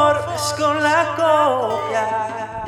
[0.00, 2.64] conformes con la copia.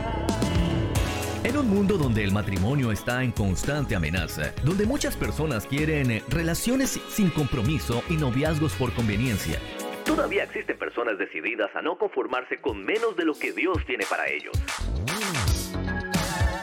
[1.45, 6.23] En un mundo donde el matrimonio está en constante amenaza, donde muchas personas quieren eh,
[6.29, 9.59] relaciones sin compromiso y noviazgos por conveniencia,
[10.05, 14.29] todavía existen personas decididas a no conformarse con menos de lo que Dios tiene para
[14.29, 14.53] ellos.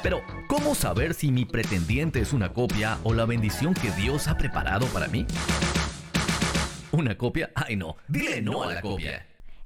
[0.04, 4.38] Pero, ¿cómo saber si mi pretendiente es una copia o la bendición que Dios ha
[4.38, 5.26] preparado para mí?
[6.92, 7.52] ¿Una copia?
[7.56, 9.29] Ay no, dile no a la copia.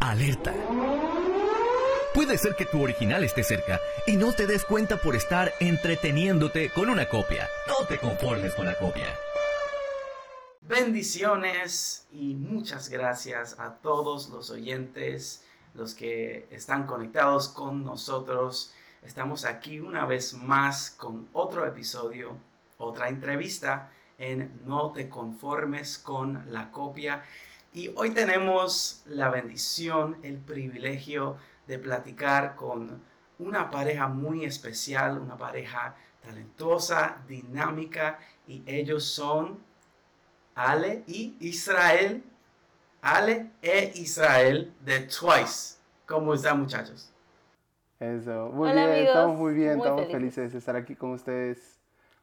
[0.00, 0.52] Alerta.
[2.14, 6.70] Puede ser que tu original esté cerca y no te des cuenta por estar entreteniéndote
[6.70, 7.48] con una copia.
[7.66, 9.06] No te conformes con la copia.
[10.60, 15.44] Bendiciones y muchas gracias a todos los oyentes,
[15.74, 18.72] los que están conectados con nosotros.
[19.02, 22.36] Estamos aquí una vez más con otro episodio,
[22.78, 27.22] otra entrevista en No te conformes con la copia.
[27.76, 33.02] Y hoy tenemos la bendición, el privilegio de platicar con
[33.38, 39.58] una pareja muy especial, una pareja talentosa, dinámica, y ellos son
[40.54, 42.24] Ale y Israel.
[43.02, 45.76] Ale e Israel de Twice.
[46.06, 47.12] ¿Cómo están muchachos?
[48.00, 49.08] Eso, muy Hola, bien, amigos.
[49.08, 50.34] estamos muy bien, Muy estamos felices.
[50.34, 51.78] felices de estar aquí con ustedes,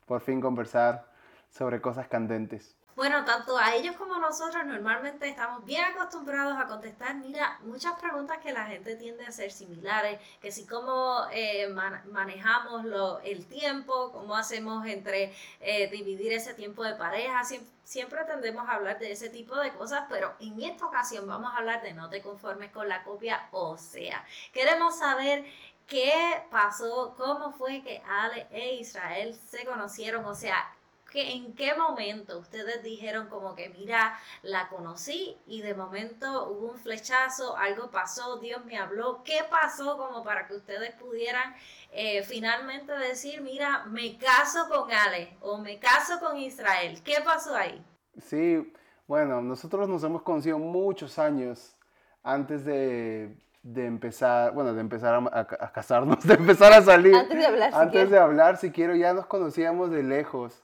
[0.08, 1.06] por fin conversar
[1.52, 2.76] sobre cosas candentes.
[2.96, 8.00] Bueno, tanto a ellos como a nosotros normalmente estamos bien acostumbrados a contestar, mira, muchas
[8.00, 12.86] preguntas que la gente tiende a ser similares, que si cómo eh, man- manejamos
[13.24, 18.74] el tiempo, cómo hacemos entre eh, dividir ese tiempo de pareja, Siem- siempre tendemos a
[18.74, 22.10] hablar de ese tipo de cosas, pero en esta ocasión vamos a hablar de no
[22.12, 25.44] te conformes con la copia, o sea, queremos saber
[25.88, 30.64] qué pasó, cómo fue que Ale e Israel se conocieron, o sea,
[31.14, 36.72] que en qué momento ustedes dijeron como que mira, la conocí y de momento hubo
[36.72, 41.54] un flechazo, algo pasó, Dios me habló, ¿qué pasó como para que ustedes pudieran
[41.92, 47.00] eh, finalmente decir, mira, me caso con Ale o me caso con Israel?
[47.04, 47.80] ¿Qué pasó ahí?
[48.20, 48.74] Sí,
[49.08, 51.76] bueno, nosotros nos hemos conocido muchos años
[52.24, 57.16] antes de, de empezar, bueno, de empezar a, a- a casarnos, de empezar a salir.
[57.16, 60.64] Antes de hablar, si Antes de hablar, si quiero, ya nos conocíamos de lejos.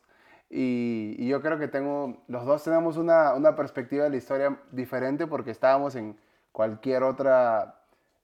[0.50, 4.60] Y, y yo creo que tengo, los dos tenemos una, una perspectiva de la historia
[4.72, 6.18] diferente porque estábamos en
[6.52, 7.76] cualquier otra,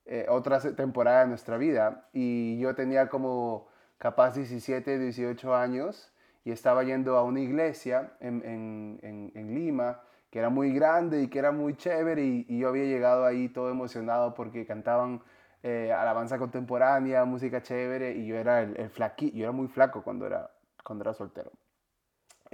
[0.06, 2.08] eh, otra temporada de nuestra vida.
[2.14, 6.12] Y yo tenía como capaz 17, 18 años
[6.44, 11.22] y estaba yendo a una iglesia en, en- en- en Lima que era muy grande
[11.24, 15.22] y que era muy chévere y, y yo había llegado ahí todo emocionado porque cantaban
[15.64, 20.04] eh, alabanza contemporánea, música chévere y yo era el, el flaqui, yo era muy flaco
[20.04, 20.52] cuando era,
[20.84, 21.52] cuando era soltero.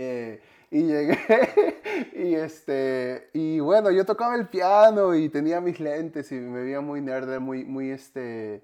[0.03, 0.41] Eh,
[0.72, 1.19] y llegué
[2.16, 6.79] y este y bueno yo tocaba el piano y tenía mis lentes y me veía
[6.79, 8.63] muy nerd muy muy este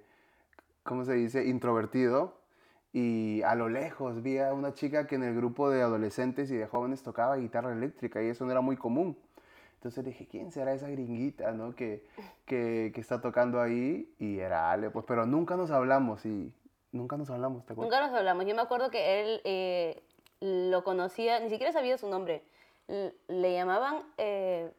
[0.84, 2.38] cómo se dice introvertido.
[2.94, 6.56] Y a lo lejos vi a una chica que en el grupo de adolescentes y
[6.56, 9.16] de jóvenes tocaba guitarra eléctrica y eso no era muy común.
[9.76, 12.08] Entonces dije quién será esa gringuita no que,
[12.46, 16.52] que, que está tocando ahí y era Ale pues pero nunca nos hablamos y
[16.92, 17.94] nunca nos hablamos ¿te acuerdas?
[17.94, 18.46] Nunca nos hablamos.
[18.47, 20.02] Yo me acuerdo que él eh,
[20.42, 22.44] lo conocía, ni siquiera sabía su nombre.
[22.88, 24.72] L- Le llamaban eh,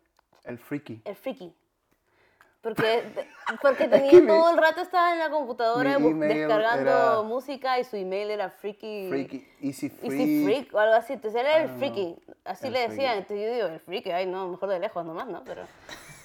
[0.45, 1.55] el freaky el friki.
[2.61, 3.05] Porque,
[3.63, 7.79] porque que tenía mi- todo el rato estaba en la computadora mi descargando era- música
[7.79, 9.09] y su email era freaky.
[9.09, 11.13] freaky easy freak, Easy freak o algo así.
[11.13, 12.17] Entonces era el don't friki.
[12.45, 12.97] Así El le decían.
[12.97, 13.19] freaky.
[13.19, 15.45] Entonces yo digo, el friki, ay no, mejor de lejos nomás, ¿no?
[15.45, 15.63] Pero.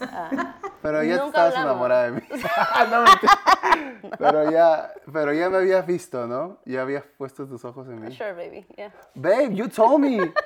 [0.01, 0.52] ah,
[0.83, 1.71] Pero ya Nunca estabas hablamos.
[1.71, 2.21] enamorada de mí.
[4.03, 6.57] No, pero, ya, pero ya me habías visto, ¿no?
[6.65, 8.11] Ya habías puesto tus ojos en mí.
[8.11, 8.65] sure, baby.
[8.75, 8.93] Yeah.
[9.15, 10.31] Babe, you told me.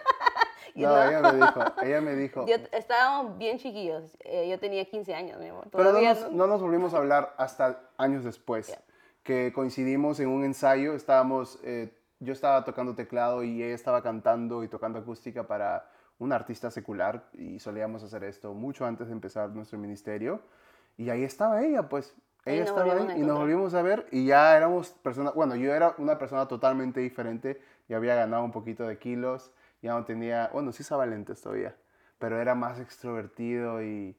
[0.76, 1.02] No, no.
[1.10, 2.46] ella me dijo, ella me dijo.
[2.46, 4.16] Yo, estábamos bien chiquillos.
[4.20, 5.66] Eh, yo tenía 15 años, mi amor.
[5.72, 8.68] Pero no nos, no nos volvimos a hablar hasta años después.
[8.68, 8.80] Ya.
[9.24, 10.94] Que coincidimos en un ensayo.
[10.94, 15.90] Estábamos, eh, yo estaba tocando teclado y ella estaba cantando y tocando acústica para
[16.20, 17.30] un artista secular.
[17.34, 20.42] Y solíamos hacer esto mucho antes de empezar nuestro ministerio.
[20.98, 22.16] Y ahí estaba ella, pues.
[22.46, 25.74] Ella estaba ahí a y nos volvimos a ver y ya éramos personas, bueno, yo
[25.74, 30.50] era una persona totalmente diferente, ya había ganado un poquito de kilos, ya no tenía,
[30.54, 31.76] bueno, sí usaba lentes todavía,
[32.20, 34.16] pero era más extrovertido y,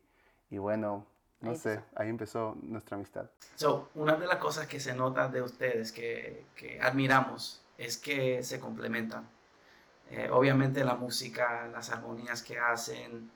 [0.51, 1.07] y bueno,
[1.41, 1.87] no Ahí sé, empezó.
[1.97, 3.31] ahí empezó nuestra amistad.
[3.55, 8.43] So, una de las cosas que se nota de ustedes que, que admiramos es que
[8.43, 9.27] se complementan.
[10.11, 13.31] Eh, obviamente la música, las armonías que hacen,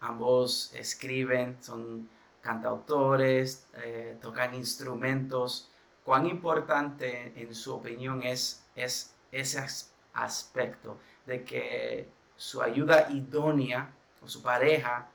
[0.00, 2.08] ambos escriben, son
[2.42, 5.70] cantautores, eh, tocan instrumentos.
[6.04, 13.94] ¿Cuán importante en su opinión es, es ese as- aspecto de que su ayuda idónea
[14.22, 15.08] o su pareja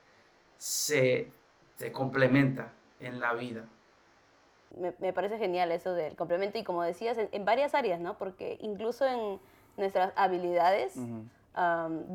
[0.58, 1.32] se,
[1.76, 3.64] se complementa en la vida?
[4.76, 8.16] me, me parece genial eso del complemento y como decías, en, en varias áreas, ¿no?
[8.18, 9.40] Porque incluso en
[9.76, 10.94] nuestras habilidades,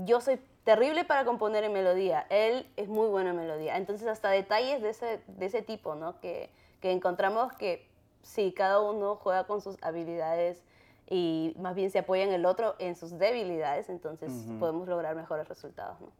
[0.05, 3.77] yo soy terrible para componer en melodía, él es muy bueno en melodía.
[3.77, 6.19] Entonces hasta detalles de ese, de ese tipo, ¿no?
[6.19, 6.49] Que,
[6.81, 7.87] que encontramos que
[8.23, 10.63] sí, cada uno juega con sus habilidades
[11.07, 15.47] y más bien se apoya en el otro en sus debilidades, entonces podemos lograr mejores
[15.47, 16.11] resultados, ¿no?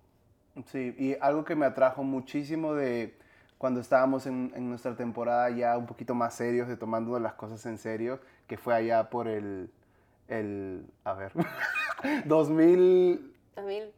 [0.68, 3.18] Sí, y algo que me atrajo muchísimo de
[3.58, 7.66] cuando estábamos en, en nuestra temporada ya un poquito más serios, de tomando las cosas
[7.66, 9.70] en serio, que fue allá por el,
[10.28, 11.32] el a ver,
[12.26, 13.94] 2013.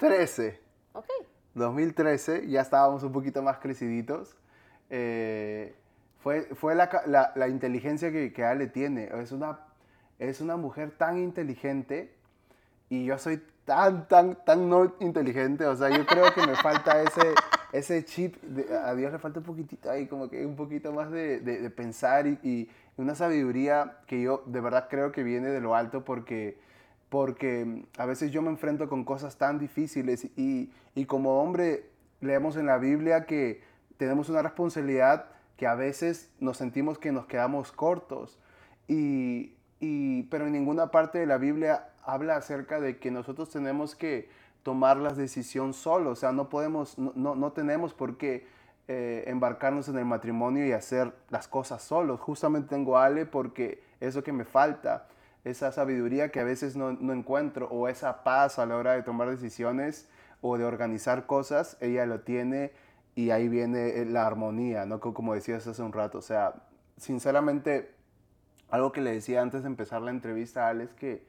[0.00, 0.58] 2000,
[0.92, 1.06] ok.
[1.54, 4.36] 2013, ya estábamos un poquito más creciditos.
[4.88, 5.74] Eh,
[6.22, 9.08] fue fue la- la inteligencia que, que Ale tiene.
[9.20, 9.60] Es una,
[10.18, 12.14] es una mujer tan inteligente
[12.88, 15.66] y yo soy tan, tan, tan no inteligente.
[15.66, 17.34] O sea, yo creo que me falta ese,
[17.72, 18.36] ese chip.
[18.42, 21.60] de- a Dios le falta un poquitito ahí, como que un poquito más de, de-
[21.60, 25.74] de pensar y, y una sabiduría que yo de verdad creo que viene de lo
[25.74, 26.58] alto porque
[27.08, 31.86] porque a veces yo me enfrento con cosas tan difíciles y, y como hombre
[32.20, 33.62] leemos en la Biblia que
[33.96, 35.26] tenemos una responsabilidad
[35.56, 38.38] que a veces nos sentimos que nos quedamos cortos,
[38.88, 43.94] y, y- pero en ninguna parte de la Biblia habla acerca de que nosotros tenemos
[43.94, 44.28] que
[44.62, 48.46] tomar las decisiones solos, o sea, no podemos, no, no, no tenemos por qué
[48.88, 52.20] eh, embarcarnos en el matrimonio y hacer las cosas solos.
[52.20, 55.06] Justamente tengo a Ale porque eso que me falta,
[55.44, 59.02] esa sabiduría que a veces no, no encuentro o esa paz a la hora de
[59.02, 60.08] tomar decisiones
[60.42, 62.72] o de organizar cosas, ella lo tiene
[63.14, 65.00] y ahí viene eh, la armonía, ¿no?
[65.00, 66.54] Co- Como decías hace un rato, o sea,
[66.96, 67.90] sinceramente,
[68.70, 71.24] algo que le decía antes de empezar la entrevista a Ale es que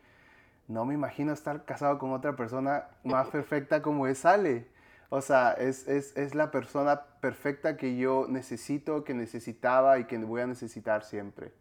[0.72, 4.68] no me imagino estar casado con otra persona más perfecta como es Ale.
[5.10, 10.18] O sea, es, es, es la persona perfecta que yo necesito, que necesitaba y que
[10.18, 11.52] voy a necesitar siempre.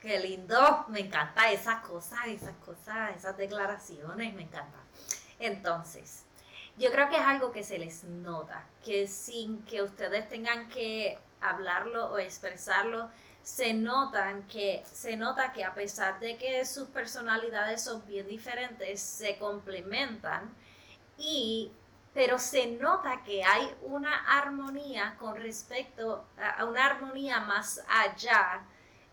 [0.00, 4.78] Qué lindo, me encanta esas cosas, esas cosas, esas declaraciones, me encanta.
[5.38, 6.24] Entonces,
[6.78, 11.18] yo creo que es algo que se les nota, que sin que ustedes tengan que
[11.40, 13.10] hablarlo o expresarlo,
[13.42, 19.00] se notan que se nota que a pesar de que sus personalidades son bien diferentes,
[19.00, 20.54] se complementan
[21.18, 21.72] y
[22.14, 28.64] pero se nota que hay una armonía con respecto a una armonía más allá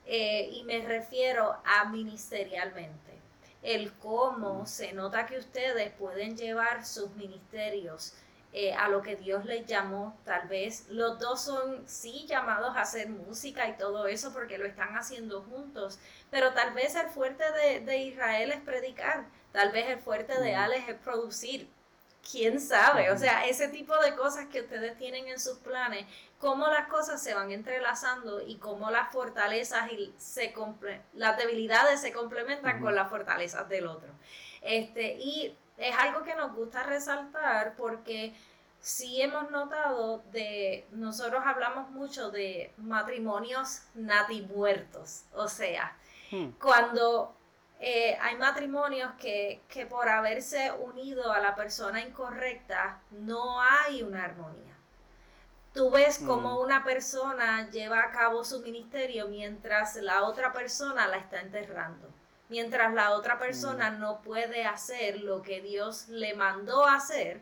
[0.06, 3.20] eh, y me refiero a ministerialmente.
[3.62, 8.16] El cómo se nota que ustedes pueden llevar sus ministerios
[8.54, 10.18] eh, a lo que Dios les llamó.
[10.26, 14.66] Tal vez los dos son, sí, llamados a hacer música y todo eso porque lo
[14.66, 16.00] están haciendo juntos,
[16.32, 20.56] pero tal vez el fuerte de, de Israel es predicar, tal vez el fuerte de.
[20.56, 21.70] Alex es producir.
[22.32, 23.10] ¿Quién sabe?
[23.12, 26.06] O sea, ese tipo de cosas que ustedes tienen en sus planes
[26.38, 32.02] cómo las cosas se van entrelazando y cómo las fortalezas y se comple- las debilidades
[32.02, 34.10] se complementan con las fortalezas del otro.
[34.62, 38.36] Este, y es algo que nos gusta resaltar porque
[38.82, 45.96] sí hemos notado de, nosotros hablamos mucho de matrimonios natimuertos, o sea,
[46.32, 46.52] Hmm.
[46.62, 47.36] cuando
[47.80, 54.26] eh, hay matrimonios que, que por haberse unido a la persona incorrecta no hay una
[54.26, 54.76] armonía.
[55.74, 56.66] Tú ves como Mm.
[56.66, 62.10] una persona lleva a cabo su ministerio mientras la otra persona la está enterrando.
[62.50, 67.42] Mientras la otra persona no puede hacer lo que Dios le mandó hacer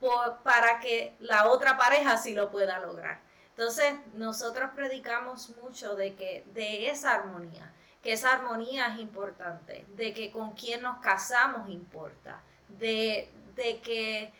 [0.00, 3.20] por- para que la otra pareja sí lo pueda lograr.
[3.50, 7.72] Entonces, nosotros predicamos mucho de que de esa armonía,
[8.02, 14.32] que esa armonía es importante, de que con quién nos casamos importa, de, de que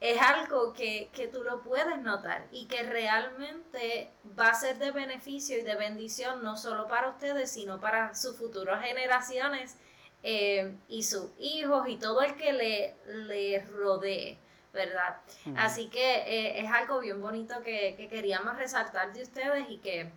[0.00, 4.90] es algo que, que tú lo puedes notar y que realmente va a ser de
[4.92, 9.76] beneficio y de bendición no solo para ustedes, sino para sus futuras generaciones
[10.22, 14.38] eh, y sus hijos y todo el que le, le rodee,
[14.72, 15.18] ¿verdad?
[15.56, 20.10] Así que eh, es algo bien bonito que, que queríamos resaltar de ustedes y que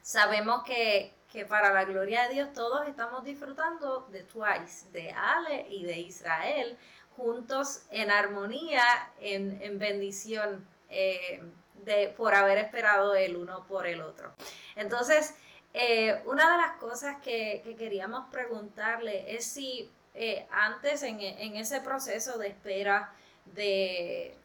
[0.00, 5.66] sabemos que, que para la gloria de Dios todos estamos disfrutando de Twice, de Ale
[5.68, 6.78] y de Israel,
[7.16, 8.82] juntos en armonía,
[9.20, 10.66] en, en bendición,
[10.96, 11.42] eh,
[11.84, 14.32] de, por haber esperado el uno por el otro.
[14.74, 15.34] Entonces,
[15.74, 22.38] eh, una de las cosas que, queríamos preguntarle es si eh, antes en, ese proceso
[22.38, 23.12] de espera
[23.44, 24.38] de,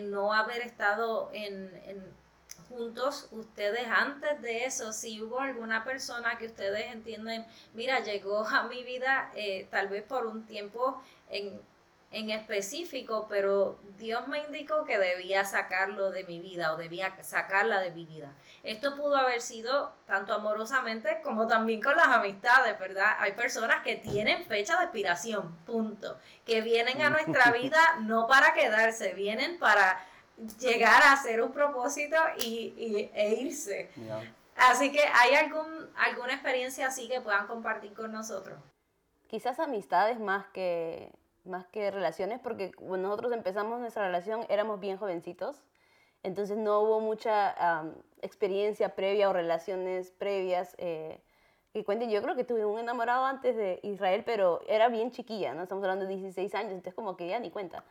[0.00, 1.70] no haber estado en,
[2.68, 8.64] juntos, ustedes antes de eso, si hubo alguna persona que ustedes entienden, mira, llegó a
[8.64, 9.32] mi vida
[9.70, 11.60] tal vez por un tiempo en
[12.12, 17.80] en específico, pero Dios me indicó que debía sacarlo de mi vida o debía sacarla
[17.80, 18.34] de mi vida.
[18.62, 23.16] Esto pudo haber sido tanto amorosamente como también con las amistades, ¿verdad?
[23.18, 28.52] Hay personas que tienen fecha de expiración, punto, que vienen a nuestra vida no para
[28.52, 30.04] quedarse, vienen para
[30.60, 33.90] llegar a hacer un propósito y, e irse.
[34.54, 38.58] Así que hay algún, alguna experiencia así que puedan compartir con nosotros.
[39.28, 41.10] Quizás amistades más que
[41.44, 45.62] más que relaciones, porque cuando nosotros empezamos nuestra relación éramos bien jovencitos,
[46.22, 47.84] entonces no hubo mucha
[48.20, 50.74] experiencia previa o relaciones previas.
[50.78, 51.20] Eh,
[51.72, 55.54] que cuenten, yo creo que tuve un enamorado antes de Israel, pero era bien chiquilla,
[55.54, 55.62] ¿no?
[55.62, 57.82] Estamos hablando de 16 años, entonces como que ya ni cuenta.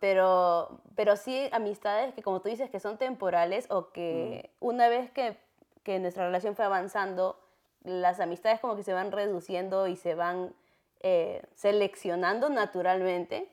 [0.00, 4.64] pero, pero sí amistades que como tú dices que son temporales o que mm.
[4.64, 5.36] una vez que,
[5.82, 7.40] que nuestra relación fue avanzando,
[7.82, 10.54] las amistades como que se van reduciendo y se van
[11.00, 13.50] eh, seleccionando naturalmente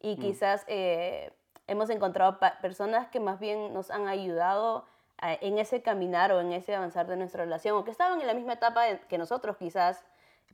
[0.00, 0.20] y mm.
[0.20, 1.32] quizás eh,
[1.66, 4.86] hemos encontrado personas que más bien nos han ayudado
[5.20, 8.34] en ese caminar o en ese avanzar de nuestra relación o que estaban en la
[8.34, 10.04] misma etapa que nosotros quizás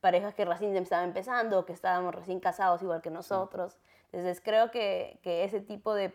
[0.04, 3.78] parejas que recién estaban empezando o que estábamos recién casados igual que nosotros.
[4.12, 6.12] Entonces creo que, que ese tipo de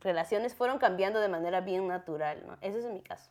[0.00, 2.44] relaciones fueron cambiando de manera bien natural.
[2.44, 2.56] ¿no?
[2.60, 3.30] Ese es mi caso.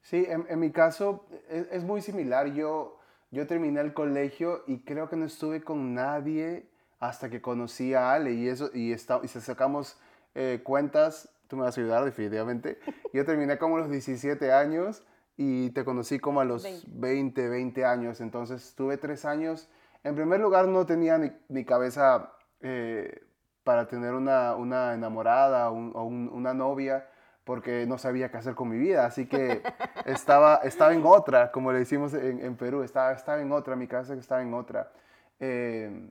[0.00, 2.52] Sí, en, en mi caso es, es, muy similar.
[2.52, 3.00] Yo
[3.34, 6.68] yo terminé el colegio y creo que no estuve con nadie
[7.00, 9.98] hasta que conocí a Ale y eso y, está, y se sacamos
[10.36, 12.78] eh, cuentas, tú me vas a ayudar definitivamente.
[13.12, 15.02] Yo terminé como a los 17 años
[15.36, 19.68] y te conocí como a los 20, 20, años, entonces tuve tres años.
[20.04, 23.26] En primer lugar no tenía ni, cabeza eh,
[23.64, 27.08] para tener una, una enamorada o, una novia
[27.42, 29.60] porque no sabía qué hacer con mi vida, así que
[30.04, 33.86] estaba, estaba en otra, como le decimos en, en Perú, estaba, estaba en otra, mi
[33.86, 34.92] casa estaba en otra.
[35.40, 36.10] Eh,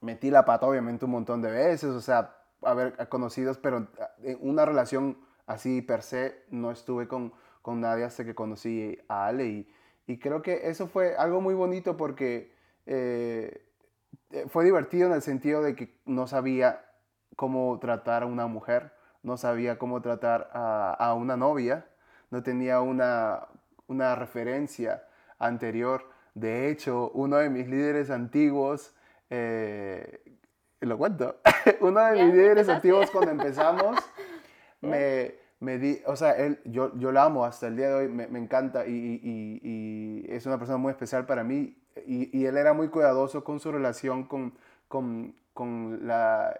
[0.00, 3.88] metí la pata obviamente un montón de veces, o sea, haber conocidos, pero
[4.22, 9.26] en una relación así per se no estuve con, con nadie hasta que conocí a
[9.26, 9.72] Ale y,
[10.06, 12.54] y, creo que eso fue algo muy bonito porque
[12.86, 13.64] eh,
[14.48, 16.84] fue divertido en el sentido de que no sabía
[17.36, 18.92] cómo tratar a una mujer
[19.22, 21.86] no sabía cómo tratar a, una novia,
[22.32, 23.46] no tenía una,
[24.16, 25.04] referencia
[25.38, 26.08] anterior.
[26.34, 28.94] De hecho, uno de mis líderes antiguos,
[29.28, 30.20] eh,
[30.80, 31.36] lo cuento,
[31.80, 33.98] uno de mis líderes antiguos cuando empezamos,
[34.80, 38.08] me, me di, o sea, él, yo, yo la amo hasta el día de hoy,
[38.08, 41.76] me, encanta y, es una persona muy especial para mí.
[42.06, 44.54] Y, él era muy cuidadoso con su relación con,
[44.88, 46.56] con, con la,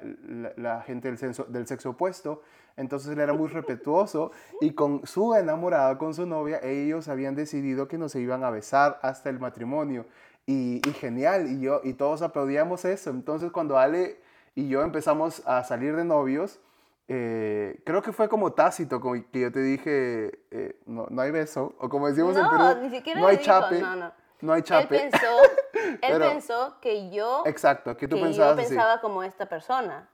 [0.57, 2.43] la, gente del, sexo, del sexo opuesto.
[2.77, 7.89] Entonces él era muy respetuoso y con su enamorada, con su novia, ellos habían decidido
[7.89, 10.07] que no se iban a besar hasta el matrimonio.
[10.47, 13.11] Y, y, genial, y, yo, y todos aplaudíamos eso.
[13.11, 14.19] Entonces cuando Ale
[14.55, 16.61] y yo empezamos a salir de novios,
[17.09, 21.31] eh, creo que fue como tácito, como que yo te dije, eh, no, no, hay
[21.31, 23.81] beso, o como decimos en Perú, no hay chape.
[23.81, 24.13] No, no.
[24.41, 25.05] no, hay chape.
[25.05, 25.27] Él pensó
[26.01, 30.09] él pensó que yo, exacto, que tú que pensabas yo pensaba como esta persona.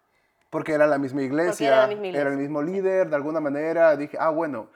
[0.51, 3.97] Porque era la misma iglesia, era, era, el mismo líder, de alguna manera.
[3.97, 4.69] Dije, ah, bueno,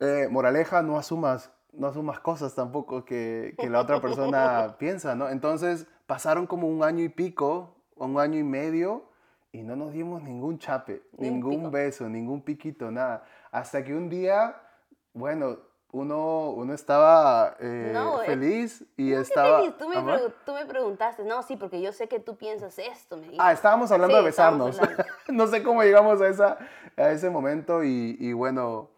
[0.00, 5.28] eh, moraleja, no asumas, no asumas cosas tampoco que, que la otra persona piensa, ¿no?
[5.28, 9.04] Entonces pasaron como un año y pico, un año y medio,
[9.52, 13.24] y no nos dimos ningún chape, ningún beso, ningún piquito, nada.
[13.52, 14.60] Hasta que un día,
[15.12, 15.58] bueno,
[15.94, 19.62] uno, uno estaba eh, eh, feliz y estaba...
[19.78, 19.96] Tú me,
[20.44, 23.16] tú me, preguntaste, no, sí, porque yo sé que tú piensas esto.
[23.16, 24.80] Me ah, estábamos hablando de besarnos.
[25.28, 26.58] no sé cómo llegamos a, esa,
[26.96, 28.90] a ese momento y, y bueno,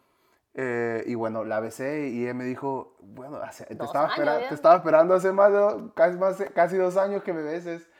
[0.54, 4.14] eh, y bueno, la besé y él me dijo, bueno, te, estaba,
[4.48, 7.90] te estaba, esperando hace más de, casi, más, casi dos años que me beses.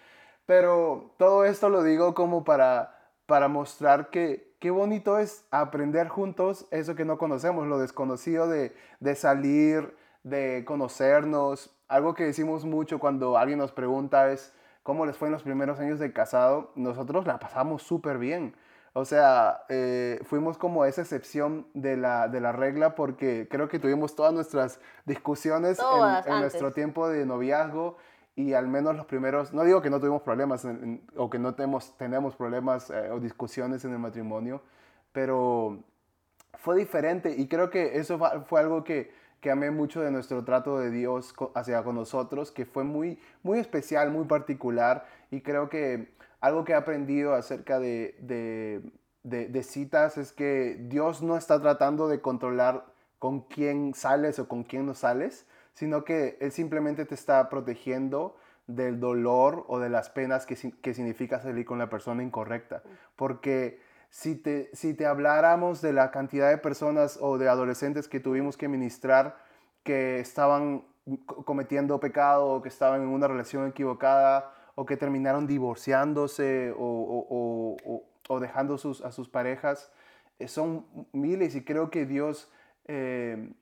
[0.47, 6.67] Pero todo esto lo digo como para, para mostrar que qué bonito es aprender juntos
[6.73, 8.75] eso que no conocemos, lo desconocido de,
[9.15, 11.71] salir, de conocernos.
[11.87, 15.79] Algo que decimos mucho cuando alguien nos pregunta es cómo les fue en los primeros
[15.79, 16.73] años de casado.
[16.75, 18.57] Nosotros la pasamos súper bien.
[18.93, 23.79] O sea, eh, fuimos como esa excepción de la, de la regla porque creo que
[23.79, 25.79] tuvimos todas nuestras discusiones
[26.27, 27.99] en, nuestro tiempo de noviazgo
[28.37, 30.66] y al menos los primeros, no digo que no tuvimos problemas
[31.16, 34.61] o que no tenemos, tenemos problemas eh, o discusiones en el matrimonio,
[35.12, 35.83] pero
[36.55, 40.78] fue diferente y creo que eso fue algo que, que amé mucho de nuestro trato
[40.78, 46.14] de Dios hacia con nosotros, que fue muy, muy especial, muy particular y creo que
[46.40, 48.83] algo que he aprendido acerca de, de,
[49.23, 52.85] de, citas es que Dios no está tratando de controlar
[53.19, 58.35] con quién sales o con quién no sales, sino que Él simplemente te está protegiendo
[58.66, 62.83] del dolor o de las penas que, que significa salir con la persona incorrecta.
[63.14, 63.78] Porque
[64.09, 68.56] si te, si te habláramos de la cantidad de personas o de adolescentes que tuvimos
[68.56, 69.37] que ministrar
[69.83, 70.87] que estaban
[71.45, 78.40] cometiendo pecado o que estaban en una relación equivocada o que terminaron divorciándose o, o,
[78.40, 79.92] dejando sus, a sus parejas,
[80.38, 82.50] eh, son miles y creo que Dios
[82.87, 83.52] eh,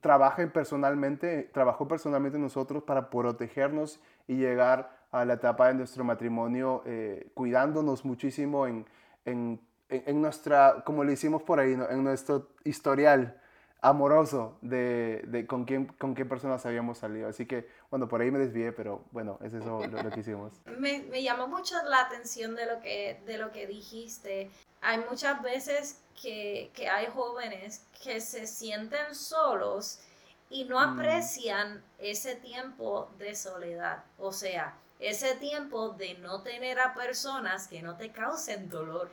[0.00, 6.82] trabaja personalmente, trabajó personalmente nosotros para protegernos y llegar a la etapa de nuestro matrimonio
[6.86, 8.86] eh, cuidándonos muchísimo en,
[9.24, 13.40] en, en, nuestra, como le hicimos por ahí, en nuestro historial
[13.84, 17.28] amoroso de, de, con, quién, con qué personas habíamos salido.
[17.28, 20.52] Así que, bueno, por ahí me desvié, pero bueno, es eso lo, que hicimos.
[20.78, 24.50] Me, me, llamó mucho la atención de lo que, de lo que dijiste.
[24.80, 30.00] Hay muchas veces que, que hay jóvenes que se sienten solos
[30.50, 30.98] y no mm.
[30.98, 34.04] aprecian ese tiempo de soledad.
[34.18, 39.10] O sea, ese tiempo de no tener a personas que no te causen dolor.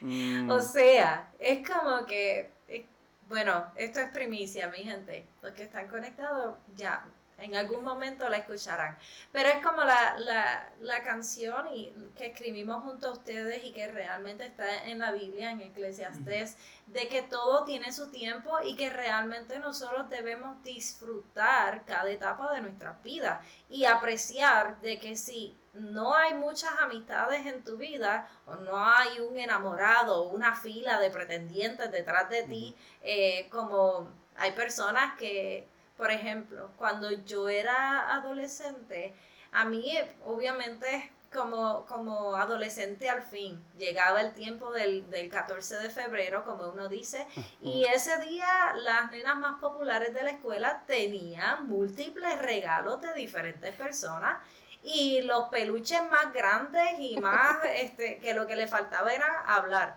[0.00, 0.50] Mm.
[0.50, 2.84] O sea, es como que, eh,
[3.28, 5.26] bueno, esto es primicia, mi gente.
[5.40, 7.06] Los que están conectados ya
[7.44, 8.96] en algún momento la escucharán.
[9.32, 13.86] Pero es como la, la, la, canción y, que escribimos junto a ustedes y que
[13.88, 18.90] realmente está en la Biblia, en Eclesiastés, de que todo tiene su tiempo y que
[18.90, 26.14] realmente nosotros debemos disfrutar cada etapa de nuestra vida y apreciar de que si no
[26.14, 31.10] hay muchas amistades en tu vida o no hay un enamorado o una fila de
[31.10, 39.14] pretendientes detrás de ti, eh, como hay personas que por ejemplo, cuando yo era adolescente,
[39.52, 45.90] a mí obviamente como, como adolescente al fin, llegaba el tiempo del, del 14 de
[45.90, 47.26] febrero, como uno dice,
[47.60, 53.74] y ese día las nenas más populares de la escuela tenían múltiples regalos de diferentes
[53.74, 54.38] personas
[54.84, 59.96] y los peluches más grandes y más, este, que lo que le faltaba era hablar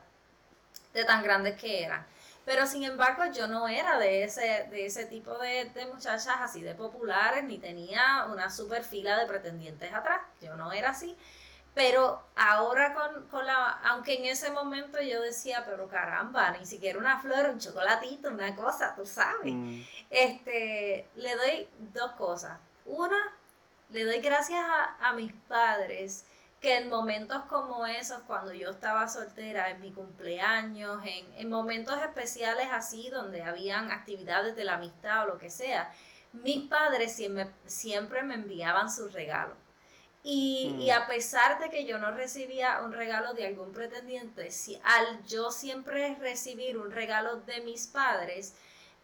[0.94, 2.06] de tan grandes que eran.
[2.48, 6.76] Pero sin embargo, yo no era de ese, de ese tipo de, muchachas así de
[6.76, 10.22] populares, ni tenía una super fila de pretendientes atrás.
[10.40, 11.18] Yo no era así.
[11.74, 12.94] Pero ahora
[13.30, 17.60] con, la, aunque en ese momento yo decía, pero caramba, ni siquiera una flor, un
[17.60, 19.54] chocolatito, una cosa, tú sabes.
[19.54, 19.82] Mm.
[20.10, 22.58] Este, le doy dos cosas.
[22.86, 23.36] Una,
[23.90, 24.64] le doy gracias
[25.02, 26.24] a mis padres
[26.68, 31.02] que en momentos como esos, cuando yo estaba soltera, en mi cumpleaños,
[31.38, 35.90] en, momentos especiales así, donde habían actividades de la amistad o lo que sea,
[36.34, 39.56] mis padres siempre, siempre me enviaban sus regalos.
[40.24, 41.02] Y, y, mm.
[41.02, 45.52] a pesar de que yo no recibía un regalo de algún pretendiente, si, al yo
[45.52, 48.56] siempre recibir un regalo de mis padres,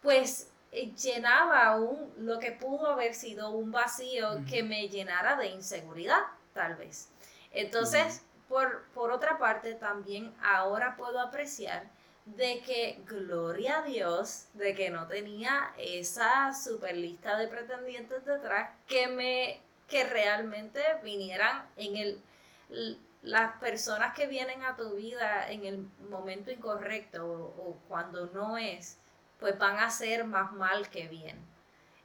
[0.01, 5.47] pues eh, llenaba un, lo que pudo haber sido un vacío que me llenara de
[5.47, 6.23] inseguridad,
[6.53, 7.12] tal vez.
[7.53, 11.89] Entonces, por, por otra parte, también ahora puedo apreciar
[12.25, 18.71] de que, gloria a Dios, de que no tenía esa super lista de pretendientes detrás
[18.87, 22.21] que me, que realmente vinieran en el,
[23.21, 28.97] las personas que vienen a tu vida en el momento incorrecto o cuando no es,
[29.39, 31.52] pues van a ser más mal que bien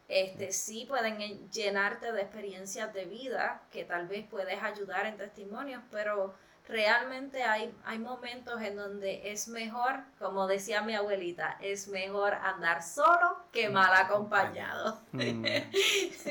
[0.09, 5.83] este, sí pueden llenarte de experiencias de vida que tal vez puedes ayudar en testimonios,
[5.91, 6.35] pero
[6.67, 12.83] realmente hay, hay momentos en donde es mejor, como decía mi abuelita, es mejor andar
[12.83, 13.73] solo que mm.
[13.73, 14.99] mal acompañado.
[15.13, 15.45] Mm.
[15.47, 16.25] es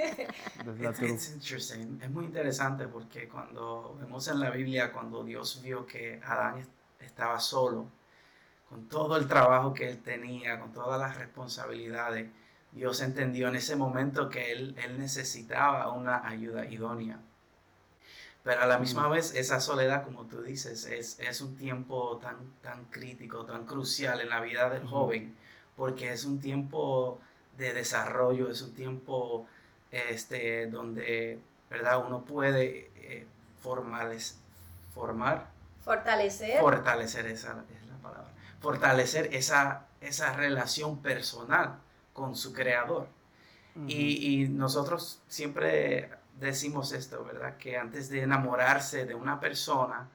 [2.10, 6.68] muy interesante porque cuando vemos en la Biblia, cuando Dios vio que Adán
[7.00, 7.92] estaba solo,
[8.70, 12.30] con todo el trabajo que él tenía, con todas las responsabilidades,
[12.72, 17.20] Dios entendió en ese momento que él, él necesitaba una ayuda idónea.
[18.44, 22.38] Pero a la misma vez, esa soledad, como tú dices, es, es, un tiempo tan,
[22.62, 25.36] tan crítico, tan crucial en la vida del joven,
[25.76, 27.20] porque es un tiempo
[27.58, 29.48] de desarrollo, es un tiempo
[29.92, 32.06] este, donde ¿verdad?
[32.06, 33.28] uno puede eh,
[33.62, 35.48] formar,
[35.84, 36.60] fortalecer.
[36.62, 38.32] Fortalecer, esa es la palabra.
[38.62, 41.80] Fortalecer esa, esa relación personal
[42.18, 43.08] con su creador.
[43.88, 47.58] y, nosotros siempre decimos esto, ¿verdad?
[47.58, 50.10] Que antes de enamorarse de una persona,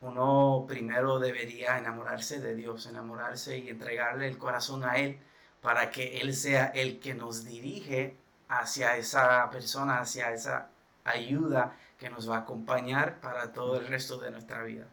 [0.00, 5.20] uno primero debería enamorarse de Dios, enamorarse y entregarle el corazón a Él
[5.62, 8.16] para que Él sea el que nos dirige
[8.48, 10.70] hacia esa persona, hacia esa
[11.04, 14.86] ayuda que nos va a acompañar para todo el resto de nuestra vida.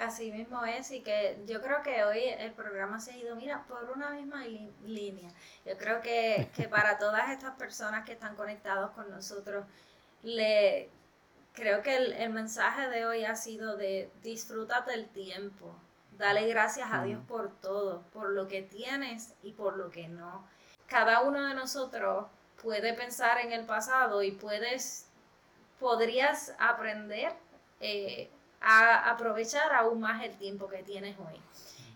[0.00, 3.64] Así mismo es, y que yo creo que hoy el programa se ha ido, mira,
[3.68, 4.46] por una misma
[4.86, 5.28] línea.
[5.66, 9.66] Yo creo que, que para todas estas personas que están conectados con nosotros,
[10.22, 10.88] le
[11.52, 15.74] creo que el, el, mensaje de hoy ha sido de disfrútate el tiempo,
[16.16, 20.48] dale gracias a Dios por todo, por lo que tienes y por lo que no.
[20.86, 22.24] Cada uno de nosotros
[22.62, 25.10] puede pensar en el pasado y puedes,
[25.78, 27.34] podrías aprender
[27.80, 31.40] eh, a aprovechar aún más el tiempo que tienes hoy.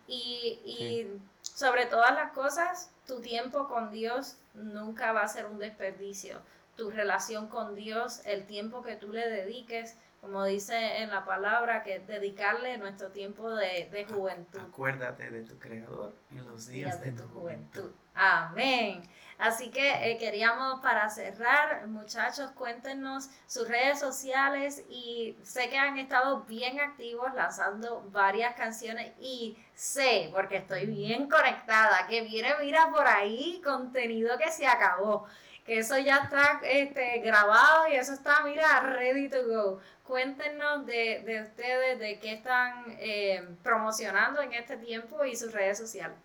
[0.06, 5.58] Y, y sobre todas las cosas, tu tiempo con Dios nunca va a ser un
[5.58, 6.40] desperdicio
[6.76, 11.82] tu relación con Dios, el tiempo que tú le dediques, como dice en la palabra,
[11.82, 14.58] que dedicarle nuestro tiempo de, juventud.
[14.60, 17.90] Acuérdate de tu Creador en los días, de, tu juventud.
[18.14, 19.02] Amén.
[19.38, 25.98] Así que eh, queríamos para cerrar, muchachos, cuéntenos sus redes sociales y sé que han
[25.98, 32.90] estado bien activos lanzando varias canciones y sé, porque estoy bien conectada, que viene, mira,
[32.90, 35.26] por ahí contenido que se acabó
[35.64, 39.80] que eso ya está este, grabado y eso está, mira, ready to go.
[40.06, 45.78] Cuéntenos de, de ustedes, de qué están eh, promocionando en este tiempo y sus redes
[45.78, 46.16] sociales.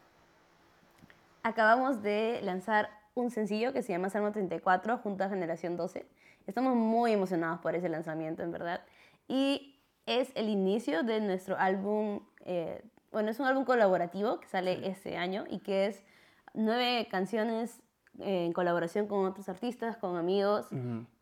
[1.43, 6.05] Acabamos de lanzar un sencillo que se llama Salmo 34 junto a Generación 12.
[6.47, 8.81] Estamos muy emocionados por ese lanzamiento, en verdad.
[9.27, 14.87] Y es el inicio de nuestro álbum, eh, bueno, es un álbum colaborativo que sale
[14.87, 16.03] este año y que es
[16.53, 17.81] nueve canciones
[18.17, 20.67] en colaboración con otros artistas, con amigos,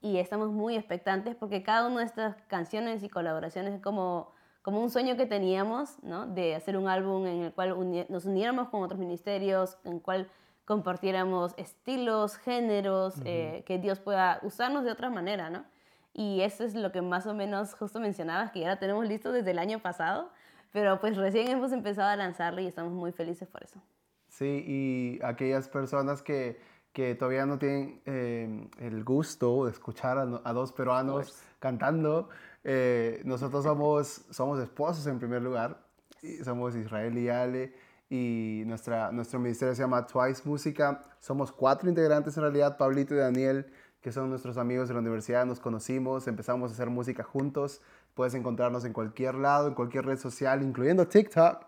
[0.01, 4.31] y estamos muy expectantes porque cada una de estas canciones y colaboraciones es como,
[4.63, 6.25] como un sueño que teníamos, ¿no?
[6.25, 7.75] De hacer un álbum en el cual
[8.09, 10.27] nos uniéramos con otros ministerios, en el cual
[10.67, 15.65] compartiéramos estilos, géneros, eh, que Dios pueda usarnos de otra manera, ¿no?
[16.13, 19.31] Y eso es lo que más o menos justo mencionabas, que ya la tenemos listo
[19.31, 20.29] desde el año pasado,
[20.71, 23.81] pero pues recién hemos empezado a lanzarlo y estamos muy felices por eso.
[24.27, 26.59] Sí, y aquellas personas que
[26.97, 32.29] que todavía no tienen eh, el gusto de escuchar a, dos peruanos cantando.
[32.63, 35.77] Eh, nosotros somos, somos esposos en primer lugar,
[36.23, 37.75] y somos Israel y Ale,
[38.09, 41.01] y nuestra, nuestro ministerio se llama Twice Música.
[41.19, 43.67] Somos cuatro integrantes en realidad, Pablito y Daniel,
[44.01, 47.81] que son nuestros amigos de la universidad, nos conocimos, empezamos a hacer música juntos.
[48.13, 51.65] Puedes encontrarnos en cualquier lado, en cualquier red social, incluyendo TikTok,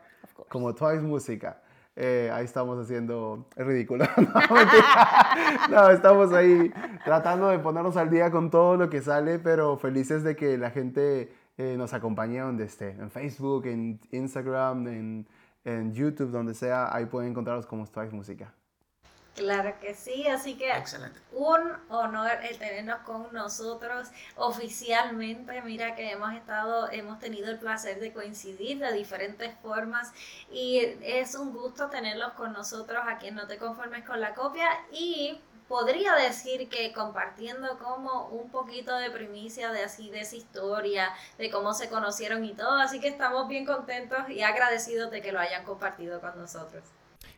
[0.47, 1.61] como Twice Música.
[2.01, 4.05] Eh, ahí estamos haciendo el ridículo.
[5.69, 6.71] no, estamos ahí
[7.03, 10.71] tratando de ponernos al día con todo lo que sale, pero felices de que la
[10.71, 15.27] gente eh, nos acompañe donde esté, en Facebook, en Instagram, en,
[15.63, 18.53] en YouTube, donde sea, ahí pueden encontrarnos como Strife Música.
[19.39, 20.69] Claro que sí, así que
[21.31, 25.61] un honor el tenernos con nosotros oficialmente.
[25.61, 30.11] Mira que hemos estado, hemos tenido el placer de coincidir de diferentes formas
[30.51, 34.67] y es un gusto tenerlos con nosotros aquí en No te conformes con la copia
[34.91, 41.13] y podría decir que compartiendo como un poquito de primicia de así de esa historia,
[41.37, 45.31] de cómo se conocieron y todo, así que estamos bien contentos y agradecidos de que
[45.31, 46.83] lo hayan compartido con nosotros.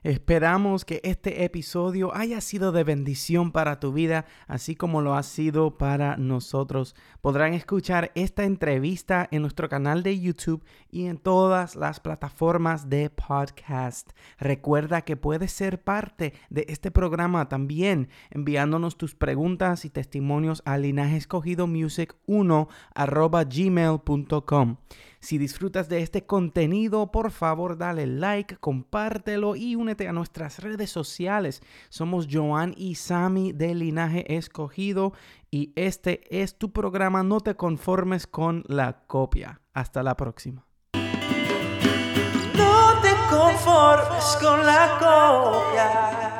[0.04, 5.22] Esperamos que este episodio haya sido de bendición para tu vida, así como lo ha
[5.22, 6.96] sido para nosotros.
[7.22, 13.12] Podrán escuchar esta entrevista en nuestro canal de YouTube y en todas las plataformas de
[13.12, 14.10] podcast.
[14.40, 20.80] Recuerda que puedes ser parte de este programa también enviándonos tus preguntas y testimonios a
[20.80, 22.68] linajescogidomusic1
[23.52, 24.78] gmail.com.
[25.22, 30.90] Si disfrutas de este contenido, por favor dale like, compártelo y únete a nuestras redes
[30.90, 31.62] sociales.
[31.90, 35.14] Somos Joan y Sami de Linaje Escogido
[35.52, 39.62] y este es tu programa No te conformes con la copia.
[39.74, 40.66] Hasta la próxima.
[42.56, 46.31] No te conformes con la copia.